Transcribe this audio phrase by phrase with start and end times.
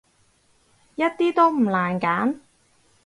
[0.95, 2.39] 一啲都唔難揀